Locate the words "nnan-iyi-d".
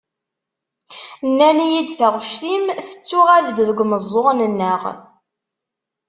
1.29-1.89